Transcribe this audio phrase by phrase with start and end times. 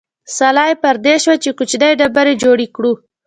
[0.35, 2.91] سلا پر دې شوه چې کوچنۍ ډبرې جوړې کړو.